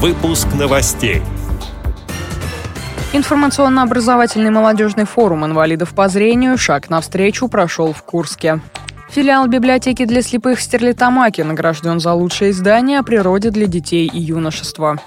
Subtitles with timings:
[0.00, 1.22] Выпуск новостей.
[3.12, 8.60] Информационно-образовательный молодежный форум инвалидов по зрению «Шаг навстречу» прошел в Курске.
[9.10, 15.00] Филиал библиотеки для слепых Стерлитамаки награжден за лучшее издание о природе для детей и юношества.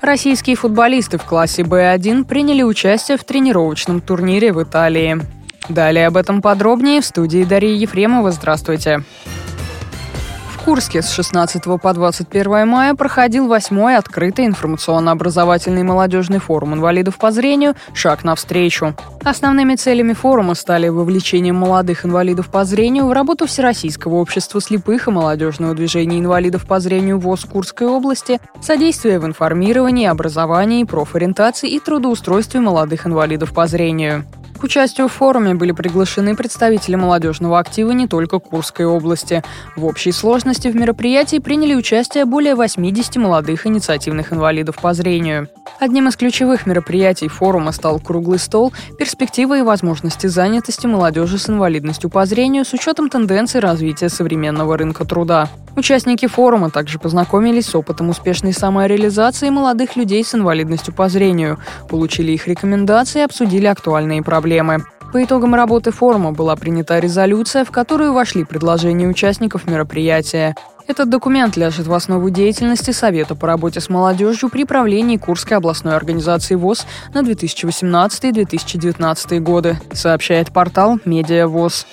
[0.00, 5.20] Российские футболисты в классе Б1 приняли участие в тренировочном турнире в Италии.
[5.68, 8.32] Далее об этом подробнее в студии Дарьи Ефремова.
[8.32, 9.04] Здравствуйте.
[10.64, 17.74] Курске с 16 по 21 мая проходил восьмой открытый информационно-образовательный молодежный форум инвалидов по зрению
[17.94, 18.94] «Шаг навстречу».
[19.24, 25.10] Основными целями форума стали вовлечение молодых инвалидов по зрению в работу Всероссийского общества слепых и
[25.10, 32.60] молодежного движения инвалидов по зрению ВОЗ Курской области, содействие в информировании, образовании, профориентации и трудоустройстве
[32.60, 34.24] молодых инвалидов по зрению.
[34.62, 39.42] К участию в форуме были приглашены представители молодежного актива не только Курской области.
[39.74, 45.48] В общей сложности в мероприятии приняли участие более 80 молодых инициативных инвалидов по зрению.
[45.80, 52.08] Одним из ключевых мероприятий форума стал круглый стол «Перспективы и возможности занятости молодежи с инвалидностью
[52.08, 55.48] по зрению с учетом тенденций развития современного рынка труда».
[55.74, 62.32] Участники форума также познакомились с опытом успешной самореализации молодых людей с инвалидностью по зрению, получили
[62.32, 64.84] их рекомендации и обсудили актуальные проблемы.
[65.12, 70.54] По итогам работы форума была принята резолюция, в которую вошли предложения участников мероприятия.
[70.88, 75.96] Этот документ ляжет в основу деятельности Совета по работе с молодежью при правлении Курской областной
[75.96, 81.86] организации ВОЗ на 2018-2019 годы, сообщает портал «Медиа ВОЗ».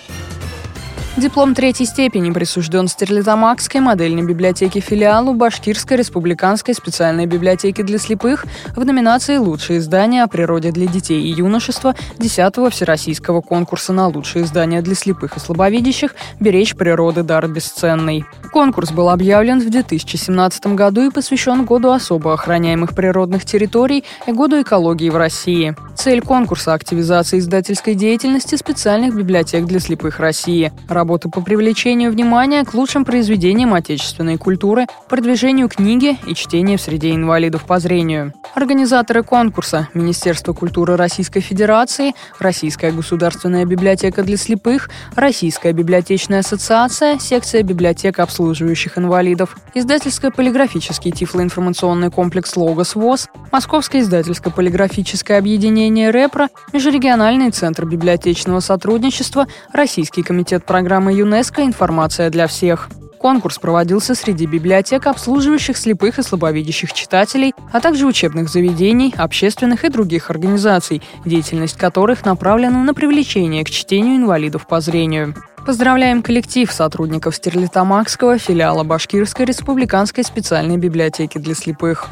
[1.20, 8.86] Диплом третьей степени присужден Стерлитамакской модельной библиотеке филиалу Башкирской республиканской специальной библиотеки для слепых в
[8.86, 14.82] номинации «Лучшие издания о природе для детей и юношества» 10-го Всероссийского конкурса на лучшие издания
[14.82, 18.24] для слепых и слабовидящих «Беречь природы дар бесценный».
[18.54, 24.62] Конкурс был объявлен в 2017 году и посвящен году особо охраняемых природных территорий и году
[24.62, 25.76] экологии в России.
[26.00, 32.74] Цель конкурса– активизация издательской деятельности специальных библиотек для слепых России, работы по привлечению внимания к
[32.74, 38.34] лучшим произведениям отечественной культуры, продвижению книги и чтения в среде инвалидов по зрению.
[38.56, 47.62] Организаторы конкурса– Министерство культуры Российской Федерации, Российская государственная библиотека для слепых, Российская библиотечная ассоциация, секция
[47.62, 57.86] библиотек обслуживающих инвалидов, издательско-полиграфический тифлоинформационный комплекс «Логос ВОЗ», Московское издательско-полиграфическое объединение управление РЭПРО, Межрегиональный центр
[57.86, 62.90] библиотечного сотрудничества, Российский комитет программы ЮНЕСКО «Информация для всех».
[63.18, 69.90] Конкурс проводился среди библиотек, обслуживающих слепых и слабовидящих читателей, а также учебных заведений, общественных и
[69.90, 75.34] других организаций, деятельность которых направлена на привлечение к чтению инвалидов по зрению.
[75.66, 82.10] Поздравляем коллектив сотрудников Стерлитамакского филиала Башкирской республиканской специальной библиотеки для слепых.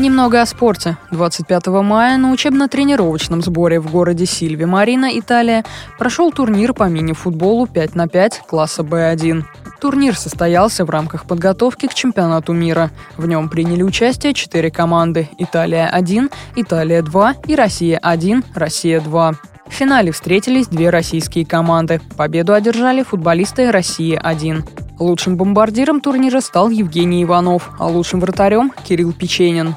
[0.00, 0.96] Немного о спорте.
[1.10, 5.62] 25 мая на учебно-тренировочном сборе в городе Сильви Марина, Италия,
[5.98, 9.44] прошел турнир по мини-футболу 5 на 5 класса Б1.
[9.78, 12.90] Турнир состоялся в рамках подготовки к чемпионату мира.
[13.18, 19.34] В нем приняли участие четыре команды– Италия-1, Италия-2 и Россия-1, Россия-2.
[19.68, 22.00] В финале встретились две российские команды.
[22.16, 24.66] Победу одержали футболисты России-1.
[24.98, 29.76] Лучшим бомбардиром турнира стал Евгений Иванов, а лучшим вратарем– Кирилл Печенин.